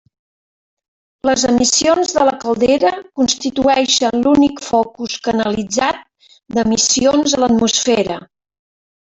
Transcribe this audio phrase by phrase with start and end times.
[1.29, 6.03] Les emissions de la caldera constituïxen l'únic focus canalitzat
[6.57, 8.21] d'emissions a l'atmosfera.